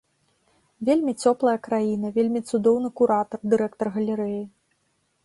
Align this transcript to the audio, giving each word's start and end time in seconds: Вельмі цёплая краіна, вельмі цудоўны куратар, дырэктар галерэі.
Вельмі 0.87 1.13
цёплая 1.25 1.53
краіна, 1.67 2.07
вельмі 2.17 2.39
цудоўны 2.49 2.89
куратар, 3.03 3.39
дырэктар 3.53 3.87
галерэі. 3.99 4.41